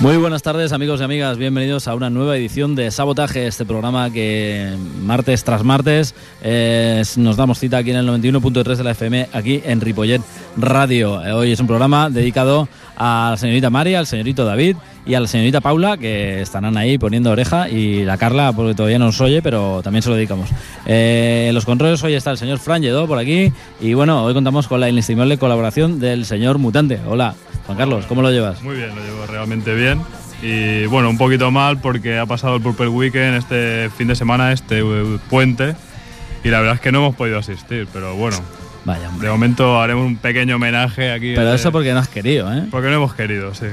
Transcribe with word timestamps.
Muy 0.00 0.16
buenas 0.16 0.42
tardes 0.42 0.70
amigos 0.70 1.00
y 1.00 1.02
amigas, 1.02 1.38
bienvenidos 1.38 1.88
a 1.88 1.94
una 1.96 2.08
nueva 2.08 2.36
edición 2.36 2.76
de 2.76 2.88
Sabotaje, 2.92 3.48
este 3.48 3.64
programa 3.66 4.12
que 4.12 4.76
martes 5.02 5.42
tras 5.42 5.64
martes 5.64 6.14
eh, 6.40 7.02
nos 7.16 7.36
damos 7.36 7.58
cita 7.58 7.78
aquí 7.78 7.90
en 7.90 7.96
el 7.96 8.08
91.3 8.08 8.76
de 8.76 8.84
la 8.84 8.92
FM, 8.92 9.28
aquí 9.32 9.60
en 9.64 9.80
Ripollet 9.80 10.22
Radio. 10.56 11.20
Eh, 11.26 11.32
Hoy 11.32 11.50
es 11.50 11.58
un 11.58 11.66
programa 11.66 12.10
dedicado 12.10 12.68
a 12.96 13.30
la 13.32 13.36
señorita 13.38 13.70
María, 13.70 13.98
al 13.98 14.06
señorito 14.06 14.44
David 14.44 14.76
y 15.08 15.14
a 15.14 15.20
la 15.20 15.26
señorita 15.26 15.62
Paula, 15.62 15.96
que 15.96 16.42
estarán 16.42 16.76
ahí 16.76 16.98
poniendo 16.98 17.30
oreja, 17.30 17.70
y 17.70 18.04
la 18.04 18.18
Carla, 18.18 18.52
porque 18.52 18.74
todavía 18.74 18.98
no 18.98 19.06
nos 19.06 19.18
oye, 19.22 19.40
pero 19.40 19.80
también 19.82 20.02
se 20.02 20.10
lo 20.10 20.16
dedicamos. 20.16 20.50
Eh, 20.84 21.46
en 21.48 21.54
los 21.54 21.64
controles 21.64 22.04
hoy 22.04 22.12
está 22.12 22.30
el 22.30 22.36
señor 22.36 22.58
Fran 22.58 22.82
Lledó 22.82 23.08
por 23.08 23.18
aquí, 23.18 23.50
y 23.80 23.94
bueno, 23.94 24.22
hoy 24.22 24.34
contamos 24.34 24.68
con 24.68 24.80
la 24.80 24.88
inestimable 24.90 25.38
colaboración 25.38 25.98
del 25.98 26.26
señor 26.26 26.58
Mutante. 26.58 27.00
Hola, 27.06 27.34
Juan 27.64 27.78
Carlos, 27.78 28.04
¿cómo 28.06 28.20
lo 28.20 28.30
llevas? 28.30 28.62
Muy 28.62 28.76
bien, 28.76 28.94
lo 28.94 29.02
llevo 29.02 29.26
realmente 29.26 29.74
bien. 29.74 30.02
Y 30.42 30.84
bueno, 30.86 31.08
un 31.08 31.16
poquito 31.16 31.50
mal 31.50 31.80
porque 31.80 32.18
ha 32.18 32.26
pasado 32.26 32.56
el 32.56 32.62
Purple 32.62 32.88
Weekend 32.88 33.38
este 33.38 33.90
fin 33.96 34.08
de 34.08 34.14
semana, 34.14 34.52
este 34.52 34.82
puente. 35.30 35.74
Y 36.44 36.48
la 36.50 36.58
verdad 36.58 36.74
es 36.74 36.80
que 36.82 36.92
no 36.92 36.98
hemos 36.98 37.16
podido 37.16 37.38
asistir, 37.38 37.88
pero 37.92 38.14
bueno, 38.14 38.36
Vaya, 38.88 39.10
hombre. 39.10 39.26
de 39.26 39.32
momento 39.32 39.78
haremos 39.82 40.06
un 40.06 40.16
pequeño 40.16 40.56
homenaje 40.56 41.12
aquí. 41.12 41.34
Pero 41.34 41.52
eso 41.52 41.70
porque 41.70 41.92
no 41.92 41.98
has 41.98 42.08
querido, 42.08 42.50
¿eh? 42.50 42.64
Porque 42.70 42.88
no 42.88 42.94
hemos 42.94 43.12
querido, 43.12 43.54
sí. 43.54 43.66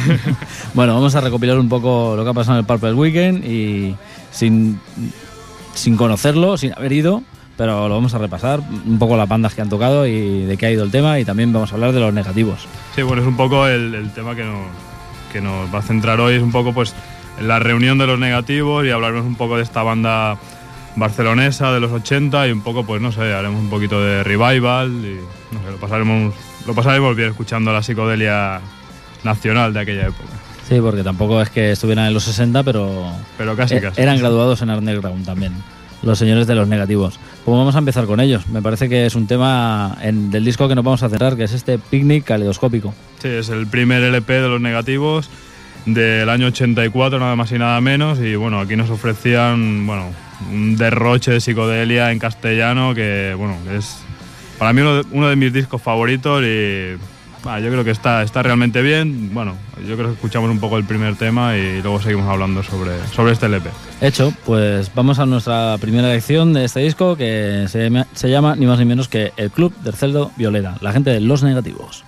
Bueno, 0.72 0.94
vamos 0.94 1.14
a 1.14 1.20
recopilar 1.20 1.58
un 1.58 1.68
poco 1.68 2.14
lo 2.16 2.24
que 2.24 2.30
ha 2.30 2.32
pasado 2.32 2.56
en 2.56 2.60
el 2.60 2.66
Purple 2.66 2.94
Weekend 2.94 3.44
y 3.44 3.94
sin, 4.30 4.80
sin 5.74 5.98
conocerlo, 5.98 6.56
sin 6.56 6.72
haber 6.72 6.90
ido, 6.92 7.22
pero 7.58 7.86
lo 7.86 7.96
vamos 7.96 8.14
a 8.14 8.18
repasar, 8.18 8.60
un 8.86 8.98
poco 8.98 9.18
las 9.18 9.28
bandas 9.28 9.54
que 9.54 9.60
han 9.60 9.68
tocado 9.68 10.06
y 10.06 10.46
de 10.46 10.56
qué 10.56 10.64
ha 10.64 10.70
ido 10.70 10.84
el 10.84 10.90
tema 10.90 11.20
y 11.20 11.26
también 11.26 11.52
vamos 11.52 11.72
a 11.72 11.74
hablar 11.74 11.92
de 11.92 12.00
los 12.00 12.14
negativos. 12.14 12.66
Sí, 12.94 13.02
bueno, 13.02 13.20
es 13.20 13.28
un 13.28 13.36
poco 13.36 13.66
el, 13.66 13.94
el 13.94 14.10
tema 14.12 14.34
que 14.34 14.44
nos, 14.44 14.68
que 15.34 15.42
nos 15.42 15.72
va 15.74 15.80
a 15.80 15.82
centrar 15.82 16.18
hoy, 16.18 16.36
es 16.36 16.42
un 16.42 16.52
poco 16.52 16.72
pues 16.72 16.94
la 17.42 17.58
reunión 17.58 17.98
de 17.98 18.06
los 18.06 18.18
negativos 18.18 18.86
y 18.86 18.90
hablarnos 18.90 19.26
un 19.26 19.34
poco 19.34 19.58
de 19.58 19.64
esta 19.64 19.82
banda 19.82 20.38
barcelonesa 20.96 21.72
de 21.72 21.80
los 21.80 21.92
80 21.92 22.48
y 22.48 22.52
un 22.52 22.62
poco, 22.62 22.84
pues 22.84 23.00
no 23.00 23.12
sé, 23.12 23.32
haremos 23.34 23.60
un 23.60 23.70
poquito 23.70 24.02
de 24.02 24.24
revival 24.24 24.90
y 24.90 25.20
no 25.54 25.62
sé, 25.62 25.70
lo 25.70 25.76
pasaremos, 25.76 26.34
lo 26.66 26.74
pasaremos 26.74 27.14
bien 27.16 27.30
escuchando 27.30 27.72
la 27.72 27.82
psicodelia 27.82 28.60
nacional 29.24 29.72
de 29.72 29.80
aquella 29.80 30.06
época. 30.06 30.28
Sí, 30.68 30.80
porque 30.80 31.04
tampoco 31.04 31.40
es 31.40 31.50
que 31.50 31.72
estuvieran 31.72 32.06
en 32.06 32.14
los 32.14 32.24
60, 32.24 32.62
pero 32.64 33.12
Pero 33.38 33.54
casi, 33.56 33.76
eh, 33.76 33.80
casi. 33.80 34.00
eran 34.00 34.18
graduados 34.18 34.62
en 34.62 34.70
Underground 34.70 35.24
también, 35.24 35.52
los 36.02 36.18
señores 36.18 36.46
de 36.46 36.54
los 36.56 36.66
negativos. 36.66 37.20
Pues 37.44 37.56
vamos 37.56 37.76
a 37.76 37.78
empezar 37.78 38.06
con 38.06 38.18
ellos. 38.18 38.48
Me 38.48 38.60
parece 38.62 38.88
que 38.88 39.06
es 39.06 39.14
un 39.14 39.26
tema 39.28 39.96
en- 40.02 40.30
del 40.32 40.44
disco 40.44 40.66
que 40.68 40.74
nos 40.74 40.84
vamos 40.84 41.02
a 41.04 41.08
cerrar, 41.08 41.36
que 41.36 41.44
es 41.44 41.52
este 41.52 41.78
picnic 41.78 42.24
caleidoscópico. 42.24 42.92
Sí, 43.22 43.28
es 43.28 43.48
el 43.50 43.68
primer 43.68 44.02
LP 44.02 44.32
de 44.40 44.48
los 44.48 44.60
negativos 44.60 45.30
del 45.84 46.28
año 46.28 46.46
84, 46.48 47.20
nada 47.20 47.36
más 47.36 47.52
y 47.52 47.58
nada 47.58 47.80
menos. 47.80 48.18
Y 48.18 48.34
bueno, 48.34 48.58
aquí 48.58 48.74
nos 48.74 48.90
ofrecían 48.90 49.86
bueno, 49.86 50.10
un 50.50 50.76
derroche 50.76 51.30
de 51.32 51.40
psicodelia 51.40 52.12
en 52.12 52.18
castellano 52.18 52.94
que 52.94 53.34
bueno, 53.36 53.56
es 53.72 53.98
para 54.58 54.72
mí 54.72 54.80
uno 54.80 55.28
de, 55.28 55.36
mis 55.36 55.52
discos 55.52 55.82
favoritos 55.82 56.42
y 56.42 56.96
yo 57.62 57.70
creo 57.70 57.84
que 57.84 57.90
está, 57.90 58.22
está 58.22 58.42
realmente 58.42 58.82
bien. 58.82 59.32
Bueno, 59.32 59.54
yo 59.86 59.96
creo 59.96 60.08
que 60.08 60.14
escuchamos 60.14 60.50
un 60.50 60.58
poco 60.58 60.78
el 60.78 60.84
primer 60.84 61.14
tema 61.16 61.56
y 61.56 61.80
luego 61.82 62.00
seguimos 62.00 62.28
hablando 62.28 62.62
sobre, 62.62 62.92
sobre 63.14 63.32
este 63.32 63.46
LP. 63.46 63.70
Hecho, 64.00 64.32
pues 64.44 64.92
vamos 64.94 65.18
a 65.18 65.26
nuestra 65.26 65.76
primera 65.78 66.08
lección 66.08 66.52
de 66.52 66.64
este 66.64 66.80
disco 66.80 67.16
que 67.16 67.66
se, 67.68 67.90
se 68.14 68.30
llama 68.30 68.56
ni 68.56 68.66
más 68.66 68.78
ni 68.78 68.84
menos 68.84 69.08
que 69.08 69.32
El 69.36 69.50
Club 69.50 69.74
del 69.82 69.94
Celdo 69.94 70.32
Violeta, 70.36 70.76
la 70.80 70.92
gente 70.92 71.10
de 71.10 71.20
los 71.20 71.42
negativos. 71.42 72.04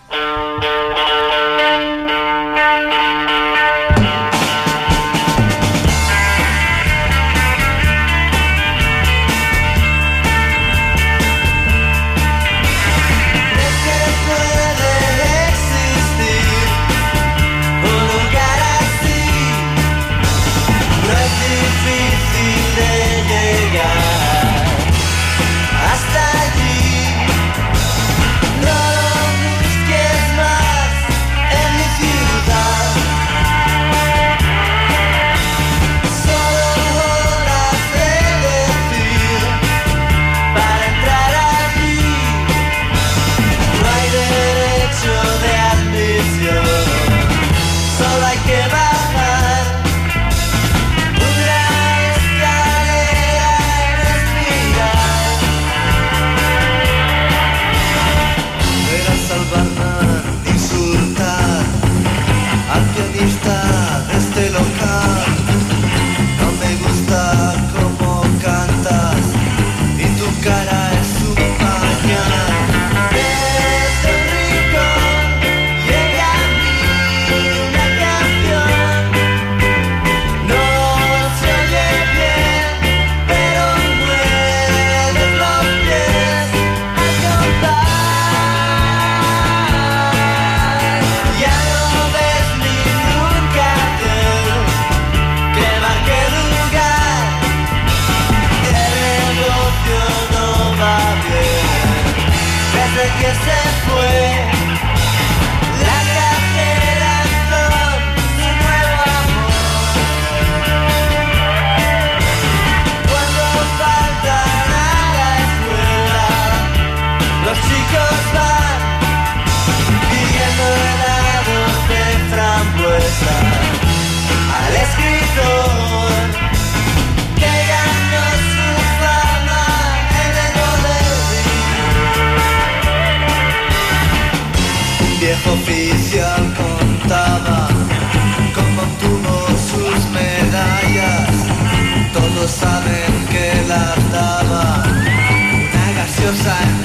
Una 146.31 146.78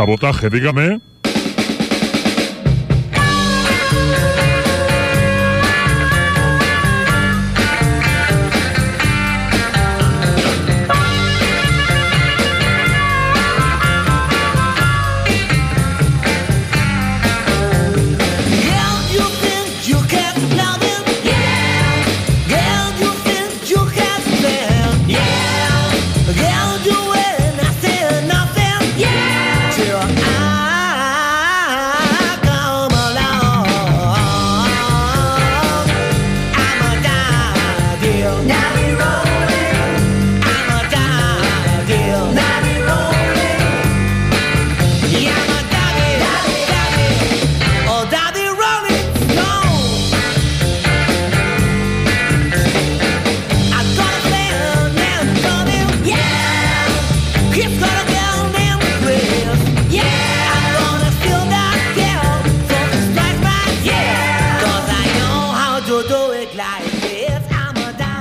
Sabotaje, 0.00 0.48
dígame. 0.48 0.98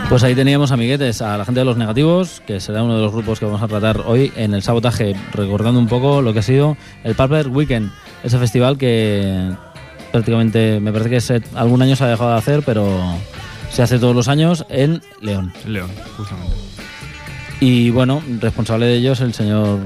Pues 0.10 0.24
ahí 0.24 0.34
teníamos 0.34 0.72
amiguetes, 0.72 1.22
a 1.22 1.38
la 1.38 1.46
gente 1.46 1.60
de 1.62 1.66
los 1.66 1.78
negativos, 1.78 2.42
que 2.48 2.60
será 2.60 2.82
uno 2.82 2.96
de 2.96 3.02
los 3.04 3.12
grupos 3.14 3.38
que 3.40 3.46
vamos 3.46 3.62
a 3.62 3.68
tratar 3.68 4.02
hoy 4.08 4.34
en 4.36 4.56
el 4.56 4.64
sabotaje, 4.64 5.16
recordando 5.34 5.80
un 5.80 5.88
poco 5.88 6.24
lo 6.24 6.34
que 6.34 6.40
ha 6.40 6.44
sido 6.44 6.78
el 7.04 7.14
Pulper 7.14 7.48
Weekend, 7.50 7.92
ese 8.24 8.40
festival 8.40 8.78
que 8.80 9.52
prácticamente 10.12 10.80
me 10.80 10.92
parece 10.92 11.12
que 11.12 11.22
se- 11.22 11.44
algún 11.54 11.84
año 11.84 11.96
se 11.96 12.06
ha 12.06 12.08
dejado 12.08 12.32
de 12.32 12.38
hacer, 12.40 12.64
pero 12.66 12.88
se 13.72 13.84
hace 13.84 14.00
todos 14.00 14.16
los 14.16 14.28
años 14.28 14.66
en 14.70 15.00
León. 15.22 15.54
León, 15.68 15.92
justamente. 16.18 16.56
Y 17.60 17.92
bueno, 17.92 18.24
responsable 18.42 18.88
de 18.88 18.96
ellos 18.96 19.22
el 19.22 19.36
señor 19.36 19.78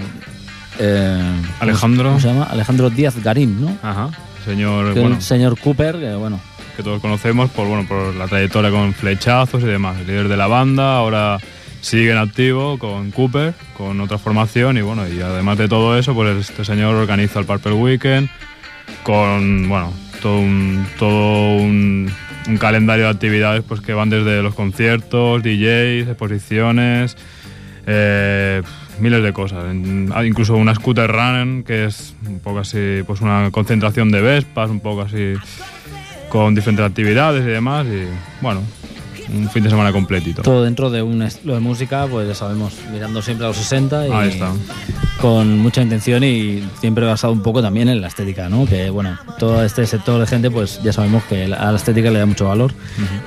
eh, 0.80 1.22
Alejandro. 1.60 2.10
¿cómo 2.10 2.22
se 2.22 2.28
llama? 2.30 2.46
Alejandro 2.46 2.90
Díaz 2.90 3.22
Garín, 3.22 3.60
¿no? 3.60 3.78
Ajá. 3.84 4.10
Señor, 4.46 4.94
Que 4.94 5.02
bueno, 5.02 5.16
el 5.18 5.22
señor 5.22 5.60
Cooper, 5.60 5.98
que 6.00 6.14
bueno, 6.16 6.40
que 6.76 6.84
todos 6.84 7.02
conocemos 7.02 7.50
por, 7.52 7.68
bueno, 7.68 7.88
por 7.88 8.16
la 8.16 8.28
trayectoria 8.28 8.72
con 8.72 8.94
flechazos 8.94 9.64
y 9.64 9.68
demás. 9.68 10.00
El 10.00 10.08
líder 10.08 10.28
de 10.28 10.38
la 10.38 10.48
banda, 10.48 10.98
ahora 10.98 11.40
sigue 11.82 12.12
en 12.12 12.18
activo 12.18 12.80
con 12.80 13.12
Cooper, 13.12 13.54
con 13.78 14.00
otra 14.00 14.18
formación 14.18 14.78
y 14.78 14.82
bueno, 14.82 15.08
y 15.08 15.20
además 15.22 15.58
de 15.58 15.68
todo 15.68 15.98
eso, 15.98 16.14
pues 16.14 16.50
este 16.50 16.64
señor 16.64 16.96
organiza 16.96 17.40
el 17.40 17.46
Purple 17.46 17.74
Weekend 17.74 18.30
con, 19.04 19.68
bueno, 19.68 19.94
todo 20.22 20.40
un, 20.40 20.88
todo 20.98 21.58
un, 21.58 22.10
calendario 22.60 23.06
de 23.06 23.12
actividades 23.12 23.64
pues 23.68 23.82
que 23.82 23.94
van 23.94 24.10
desde 24.10 24.42
los 24.42 24.56
conciertos, 24.56 25.44
DJs, 25.44 26.08
exposiciones, 26.08 27.18
eh, 27.86 28.62
miles 29.00 29.24
de 29.24 29.34
cosas. 29.34 29.74
Incluso 29.74 30.56
una 30.56 30.74
scooter 30.76 31.12
run 31.12 31.64
que 31.64 31.86
es 31.86 32.16
un 32.26 32.40
poco 32.40 32.60
así, 32.60 33.02
pues 33.06 33.22
una 33.22 33.50
concentración 33.52 34.12
de 34.12 34.22
Vespas, 34.22 34.70
un 34.70 34.80
poco 34.80 35.02
así 35.02 35.36
con 36.34 36.56
diferentes 36.56 36.84
actividades 36.84 37.44
y 37.44 37.50
demás. 37.50 37.86
Y 37.86 38.08
bueno, 38.42 38.64
un 39.32 39.48
fin 39.52 39.64
de 39.64 39.70
semana 39.70 39.92
completito. 39.92 40.42
Todo 40.42 40.64
dentro 40.64 40.90
de 40.90 41.04
un 41.04 41.22
estilo 41.22 41.54
de 41.54 41.60
música, 41.60 42.08
pues 42.10 42.28
ya 42.28 42.34
sabemos, 42.34 42.74
mirando 42.92 43.22
siempre 43.22 43.46
a 43.46 43.50
los 43.50 43.58
60 43.58 44.08
y 44.08 44.12
Ahí 44.12 44.30
está. 44.30 44.52
con 45.22 45.60
mucha 45.60 45.84
intención 45.84 46.24
y 46.24 46.68
siempre 46.82 47.06
basado 47.06 47.34
un 47.34 47.44
poco 47.44 47.62
también 47.62 47.88
en 47.88 48.02
la 48.02 48.08
estética, 48.08 48.50
¿no? 48.50 48.66
Que 48.66 48.90
bueno, 48.90 49.16
todo 49.38 49.64
este 49.64 49.86
sector 49.86 50.20
de 50.20 50.26
gente, 50.26 50.50
pues 50.50 50.82
ya 50.82 50.92
sabemos 50.92 51.24
que 51.26 51.44
a 51.46 51.72
la 51.72 51.76
estética 51.76 52.10
le 52.10 52.18
da 52.18 52.26
mucho 52.26 52.48
valor. 52.48 52.74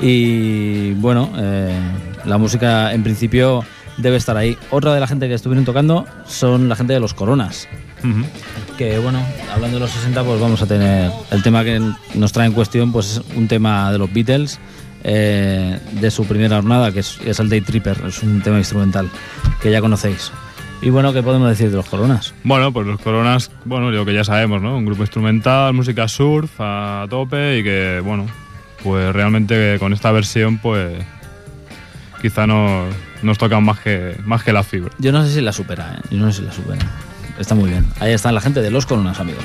Y 0.00 0.90
bueno, 0.94 1.30
eh, 1.38 1.78
la 2.24 2.38
música 2.38 2.92
en 2.92 3.04
principio 3.04 3.62
debe 3.98 4.16
estar 4.16 4.36
ahí. 4.36 4.58
Otra 4.70 4.92
de 4.94 4.98
la 4.98 5.06
gente 5.06 5.28
que 5.28 5.34
estuvieron 5.34 5.64
tocando 5.64 6.06
son 6.26 6.68
la 6.68 6.74
gente 6.74 6.92
de 6.92 6.98
los 6.98 7.14
Coronas. 7.14 7.68
Que 8.76 8.98
bueno, 8.98 9.24
hablando 9.52 9.78
de 9.78 9.80
los 9.80 9.90
60, 9.90 10.22
pues 10.24 10.40
vamos 10.40 10.60
a 10.62 10.66
tener 10.66 11.10
el 11.30 11.42
tema 11.42 11.64
que 11.64 11.80
nos 12.14 12.32
trae 12.32 12.46
en 12.46 12.52
cuestión, 12.52 12.92
pues 12.92 13.12
es 13.12 13.36
un 13.36 13.48
tema 13.48 13.90
de 13.90 13.98
los 13.98 14.12
Beatles, 14.12 14.58
eh, 15.04 15.78
de 15.92 16.10
su 16.10 16.26
primera 16.26 16.56
jornada, 16.56 16.92
que 16.92 17.00
es, 17.00 17.18
es 17.24 17.40
el 17.40 17.48
Day 17.48 17.60
Tripper, 17.60 18.02
es 18.06 18.22
un 18.22 18.42
tema 18.42 18.58
instrumental 18.58 19.08
que 19.60 19.70
ya 19.70 19.80
conocéis. 19.80 20.32
Y 20.82 20.90
bueno, 20.90 21.12
¿qué 21.12 21.22
podemos 21.22 21.48
decir 21.48 21.70
de 21.70 21.76
los 21.76 21.86
Coronas? 21.88 22.34
Bueno, 22.44 22.72
pues 22.72 22.86
los 22.86 23.00
Coronas, 23.00 23.50
bueno, 23.64 23.90
lo 23.90 24.04
que 24.04 24.12
ya 24.12 24.24
sabemos, 24.24 24.60
¿no? 24.60 24.76
Un 24.76 24.84
grupo 24.84 25.02
instrumental, 25.02 25.72
música 25.72 26.06
surf 26.06 26.50
a 26.58 27.06
tope 27.08 27.58
y 27.58 27.64
que, 27.64 28.00
bueno, 28.04 28.26
pues 28.82 29.12
realmente 29.12 29.78
con 29.78 29.92
esta 29.92 30.12
versión, 30.12 30.58
pues 30.58 31.02
quizá 32.20 32.46
nos, 32.46 32.94
nos 33.22 33.38
tocan 33.38 33.64
más 33.64 33.80
que, 33.80 34.16
más 34.24 34.42
que 34.42 34.52
la 34.52 34.62
fibra. 34.62 34.92
Yo 34.98 35.12
no 35.12 35.24
sé 35.24 35.32
si 35.32 35.40
la 35.40 35.52
supera, 35.52 35.98
¿eh? 35.98 36.08
Yo 36.10 36.18
no 36.18 36.30
sé 36.30 36.40
si 36.40 36.46
la 36.46 36.52
supera. 36.52 36.86
Está 37.38 37.54
muy 37.54 37.70
bien. 37.70 37.86
Ahí 38.00 38.12
está 38.12 38.32
la 38.32 38.40
gente 38.40 38.60
de 38.60 38.70
los 38.70 38.86
Coronas, 38.86 39.20
amigos. 39.20 39.44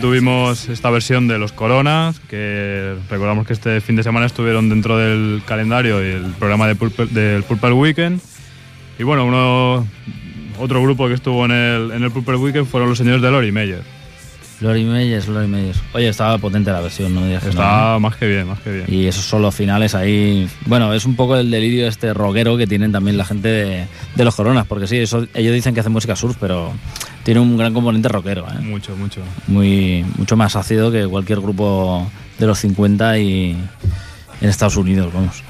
Tuvimos 0.00 0.68
esta 0.68 0.90
versión 0.90 1.28
de 1.28 1.38
los 1.38 1.52
Coronas, 1.52 2.20
que 2.20 2.94
recordamos 3.10 3.46
que 3.46 3.52
este 3.52 3.80
fin 3.80 3.96
de 3.96 4.02
semana 4.02 4.26
estuvieron 4.26 4.68
dentro 4.68 4.96
del 4.96 5.42
calendario 5.46 6.02
y 6.02 6.12
el 6.12 6.32
programa 6.38 6.66
de 6.66 6.76
Purple- 6.76 7.08
del 7.08 7.42
Purple 7.42 7.72
Weekend. 7.72 8.20
Y 8.98 9.02
bueno, 9.02 9.24
uno, 9.26 9.86
otro 10.58 10.82
grupo 10.82 11.08
que 11.08 11.14
estuvo 11.14 11.44
en 11.44 11.52
el, 11.52 11.90
en 11.92 12.02
el 12.02 12.10
Purple 12.10 12.36
Weekend 12.36 12.66
fueron 12.66 12.88
los 12.88 12.98
señores 12.98 13.22
de 13.22 13.30
Lori 13.30 13.52
Meyer. 13.52 13.82
Lori 14.60 14.84
Meyers, 14.84 15.28
Lori 15.28 15.46
Meyers. 15.46 15.80
Oye, 15.92 16.08
estaba 16.08 16.36
potente 16.38 16.72
la 16.72 16.80
versión, 16.80 17.14
no 17.14 17.20
me 17.20 17.28
digas 17.28 17.42
que 17.42 17.48
no, 17.50 17.52
Está 17.52 17.98
más 17.98 18.16
que 18.16 18.26
bien, 18.26 18.46
más 18.46 18.60
que 18.60 18.72
bien. 18.72 18.84
Y 18.88 19.06
esos 19.06 19.24
solos 19.24 19.54
finales 19.54 19.94
ahí. 19.94 20.48
Bueno, 20.66 20.92
es 20.94 21.04
un 21.04 21.14
poco 21.14 21.36
el 21.36 21.50
delirio 21.50 21.86
este 21.86 22.12
rockero 22.12 22.56
que 22.56 22.66
tienen 22.66 22.90
también 22.90 23.16
la 23.16 23.24
gente 23.24 23.48
de, 23.48 23.86
de 24.14 24.24
los 24.24 24.34
coronas, 24.34 24.66
porque 24.66 24.86
sí, 24.86 24.96
eso, 24.96 25.26
ellos 25.34 25.54
dicen 25.54 25.74
que 25.74 25.80
hacen 25.80 25.92
música 25.92 26.16
surf, 26.16 26.36
pero 26.40 26.72
tiene 27.22 27.40
un 27.40 27.56
gran 27.56 27.72
componente 27.72 28.08
rockero, 28.08 28.46
¿eh? 28.48 28.60
Mucho, 28.62 28.96
mucho. 28.96 29.20
Muy, 29.46 30.04
mucho 30.16 30.36
más 30.36 30.56
ácido 30.56 30.90
que 30.90 31.06
cualquier 31.06 31.40
grupo 31.40 32.10
de 32.38 32.46
los 32.46 32.58
50 32.58 33.18
y 33.18 33.56
en 34.40 34.48
Estados 34.48 34.76
Unidos, 34.76 35.12
vamos. 35.12 35.42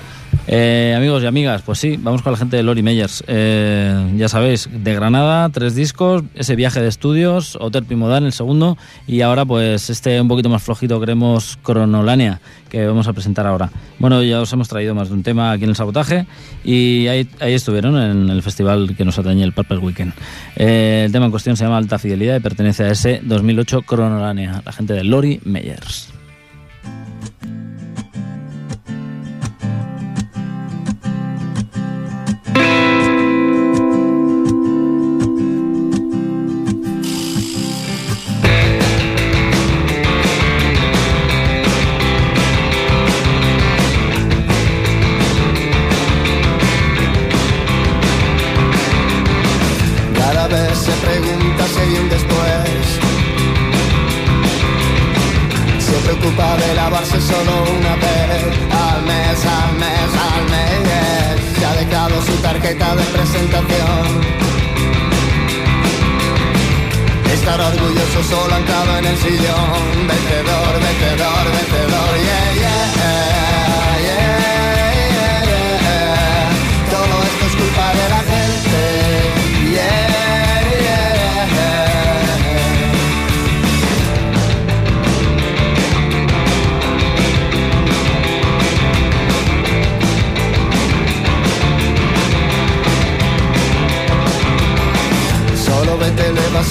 Eh, 0.50 0.94
amigos 0.96 1.22
y 1.22 1.26
amigas, 1.26 1.60
pues 1.60 1.78
sí, 1.78 1.98
vamos 1.98 2.22
con 2.22 2.32
la 2.32 2.38
gente 2.38 2.56
de 2.56 2.62
Lori 2.62 2.82
Meyers. 2.82 3.22
Eh, 3.26 4.14
ya 4.16 4.30
sabéis, 4.30 4.66
de 4.72 4.94
Granada, 4.94 5.50
tres 5.50 5.74
discos, 5.74 6.22
ese 6.34 6.56
viaje 6.56 6.80
de 6.80 6.88
estudios, 6.88 7.58
Hotel 7.60 7.84
Pimodán, 7.84 8.24
el 8.24 8.32
segundo, 8.32 8.78
y 9.06 9.20
ahora 9.20 9.44
pues 9.44 9.90
este 9.90 10.18
un 10.18 10.26
poquito 10.26 10.48
más 10.48 10.62
flojito 10.62 10.98
creemos 11.02 11.58
Cronolania, 11.62 12.40
que 12.70 12.86
vamos 12.86 13.06
a 13.08 13.12
presentar 13.12 13.46
ahora. 13.46 13.70
Bueno, 13.98 14.22
ya 14.22 14.40
os 14.40 14.50
hemos 14.54 14.68
traído 14.68 14.94
más 14.94 15.08
de 15.08 15.14
un 15.16 15.22
tema 15.22 15.52
aquí 15.52 15.64
en 15.64 15.70
el 15.70 15.76
sabotaje, 15.76 16.26
y 16.64 17.08
ahí, 17.08 17.28
ahí 17.40 17.52
estuvieron 17.52 17.98
en 17.98 18.30
el 18.30 18.42
festival 18.42 18.96
que 18.96 19.04
nos 19.04 19.18
atañe 19.18 19.44
el 19.44 19.52
Purple 19.52 19.78
Weekend. 19.78 20.14
Eh, 20.56 21.02
el 21.04 21.12
tema 21.12 21.26
en 21.26 21.30
cuestión 21.30 21.58
se 21.58 21.64
llama 21.64 21.76
Alta 21.76 21.98
Fidelidad 21.98 22.36
y 22.36 22.40
pertenece 22.40 22.84
a 22.84 22.90
ese 22.90 23.20
2008 23.22 23.82
Cronolania, 23.82 24.62
la 24.64 24.72
gente 24.72 24.94
de 24.94 25.04
Lori 25.04 25.42
Meyers. 25.44 26.17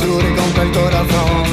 Y 0.04 0.36
compra 0.36 0.64
el 0.64 0.72
corazón. 0.72 1.44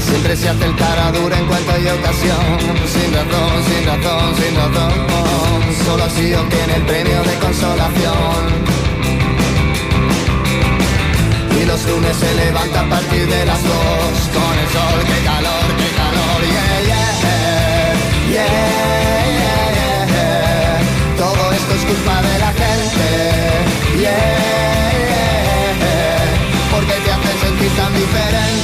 Siempre 0.00 0.36
se 0.36 0.48
hace 0.48 0.64
el 0.64 0.74
cara 0.74 1.12
dura 1.12 1.38
en 1.38 1.46
hay 1.46 1.86
ocasión. 1.86 2.58
Sin 2.86 3.14
razón, 3.14 3.64
sin 3.68 3.86
razón, 3.86 4.34
sin 4.36 4.56
razón. 4.56 4.92
Solo 5.86 6.04
así 6.04 6.34
obtiene 6.34 6.74
el 6.74 6.82
premio 6.82 7.22
de 7.22 7.34
consolación. 7.38 8.40
Y 11.60 11.64
los 11.66 11.84
lunes 11.86 12.16
se 12.16 12.34
levanta 12.34 12.80
a 12.80 12.88
partir 12.88 13.28
de 13.28 13.46
las 13.46 13.62
dos. 13.62 14.14
Con 14.34 14.58
el 14.58 14.68
sol, 14.74 14.98
qué 15.06 15.24
calor, 15.24 15.66
qué 15.78 15.88
calor. 16.00 16.38
Yeah, 16.54 16.80
yeah, 16.88 17.12
yeah, 18.32 18.46
yeah, 18.46 18.56
yeah. 19.38 20.80
Todo 21.16 21.52
esto 21.52 21.74
es 21.74 21.84
culpa 21.84 22.22
de 22.22 22.38
la 22.40 22.52
gente. 22.62 23.06
Yeah, 24.00 24.57
sentir 27.68 27.76
tan 27.76 27.92
diferente. 27.94 28.57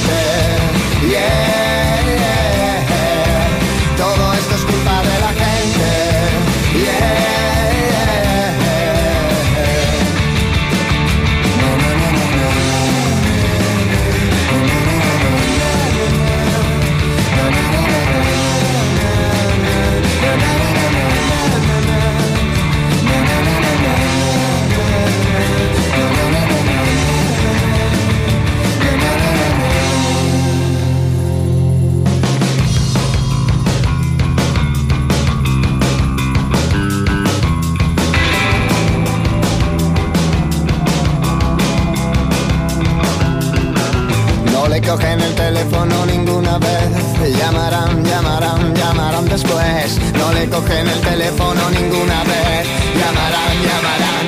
Cogen 44.95 45.19
el 45.19 45.35
teléfono 45.35 46.05
ninguna 46.05 46.57
vez. 46.57 47.37
Llamarán, 47.37 48.03
llamarán, 48.05 48.73
llamarán 48.75 49.27
después. 49.27 49.99
No 50.13 50.31
le 50.31 50.47
cogen 50.47 50.87
el 50.87 51.01
teléfono 51.01 51.69
ninguna 51.69 52.23
vez. 52.23 52.67
Llamarán, 52.99 53.55
llamarán 53.67 54.27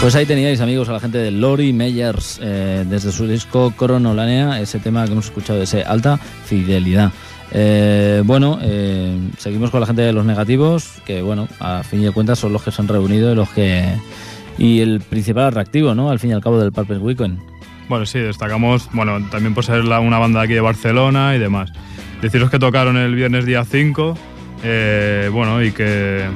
Pues 0.00 0.14
ahí 0.14 0.26
teníais, 0.26 0.60
amigos, 0.60 0.88
a 0.88 0.92
la 0.92 1.00
gente 1.00 1.18
de 1.18 1.32
Lori 1.32 1.72
Meyers, 1.72 2.38
eh, 2.40 2.84
desde 2.88 3.10
su 3.10 3.26
disco 3.26 3.72
Coronolanea, 3.76 4.60
ese 4.60 4.78
tema 4.78 5.04
que 5.04 5.12
hemos 5.12 5.24
escuchado, 5.24 5.60
ese 5.60 5.82
alta 5.82 6.16
fidelidad. 6.16 7.10
Eh, 7.50 8.22
bueno, 8.24 8.60
eh, 8.62 9.18
seguimos 9.38 9.70
con 9.70 9.80
la 9.80 9.86
gente 9.86 10.02
de 10.02 10.12
los 10.12 10.24
negativos, 10.24 11.02
que 11.04 11.20
bueno, 11.20 11.48
a 11.58 11.82
fin 11.82 12.02
de 12.02 12.12
cuentas 12.12 12.38
son 12.38 12.52
los 12.52 12.62
que 12.62 12.70
se 12.70 12.80
han 12.80 12.86
reunido 12.86 13.32
y 13.32 13.34
los 13.34 13.48
que. 13.50 13.86
Y 14.56 14.80
el 14.80 15.00
principal 15.00 15.46
atractivo, 15.46 15.94
¿no? 15.94 16.10
Al 16.10 16.20
fin 16.20 16.30
y 16.30 16.32
al 16.32 16.42
cabo 16.42 16.60
del 16.60 16.72
Purple 16.72 16.98
Weekend. 16.98 17.40
Bueno, 17.88 18.06
sí, 18.06 18.20
destacamos, 18.20 18.88
bueno, 18.92 19.18
también 19.30 19.54
por 19.54 19.64
ser 19.64 19.80
una 19.80 20.18
banda 20.18 20.40
de 20.40 20.44
aquí 20.44 20.54
de 20.54 20.60
Barcelona 20.60 21.34
y 21.34 21.38
demás. 21.38 21.72
Deciros 22.22 22.50
que 22.50 22.58
tocaron 22.58 22.96
el 22.96 23.14
viernes 23.14 23.46
día 23.46 23.64
5, 23.64 24.16
eh, 24.62 25.30
bueno, 25.32 25.62
y 25.62 25.72
que 25.72 26.26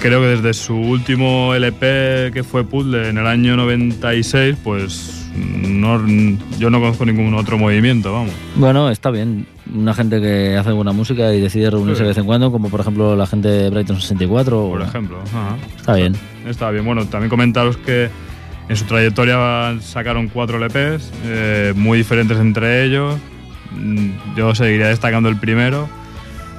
creo 0.00 0.20
que 0.20 0.26
desde 0.28 0.54
su 0.54 0.74
último 0.74 1.54
LP 1.54 2.30
que 2.32 2.42
fue 2.44 2.64
Puzzle 2.64 3.08
en 3.08 3.18
el 3.18 3.26
año 3.26 3.56
96, 3.56 4.56
pues 4.62 5.30
no, 5.36 6.00
yo 6.58 6.70
no 6.70 6.80
conozco 6.80 7.04
ningún 7.04 7.34
otro 7.34 7.58
movimiento, 7.58 8.12
vamos. 8.12 8.32
Bueno, 8.56 8.90
está 8.90 9.10
bien. 9.10 9.46
Una 9.72 9.94
gente 9.94 10.20
que 10.20 10.56
hace 10.56 10.72
buena 10.72 10.92
música 10.92 11.32
y 11.34 11.40
decide 11.40 11.70
reunirse 11.70 11.98
Sí. 11.98 12.02
de 12.04 12.08
vez 12.08 12.18
en 12.18 12.24
cuando, 12.24 12.50
como 12.50 12.70
por 12.70 12.80
ejemplo 12.80 13.14
la 13.14 13.26
gente 13.26 13.48
de 13.48 13.70
Brighton 13.70 14.00
64. 14.00 14.64
o- 14.66 14.70
Por 14.72 14.82
ejemplo. 14.82 15.18
Ajá. 15.26 15.56
Está 15.76 15.94
bien. 15.94 16.14
Está 16.46 16.70
bien. 16.70 16.84
Bueno, 16.84 17.04
también 17.06 17.28
comentaros 17.28 17.76
que 17.76 18.08
en 18.68 18.76
su 18.76 18.84
trayectoria 18.84 19.76
sacaron 19.80 20.28
cuatro 20.28 20.58
LPs, 20.58 21.12
eh, 21.24 21.72
muy 21.76 21.98
diferentes 21.98 22.38
entre 22.38 22.84
ellos. 22.84 23.16
Mm, 23.72 24.10
Yo 24.36 24.54
seguiría 24.54 24.88
destacando 24.88 25.28
el 25.28 25.36
primero, 25.36 25.88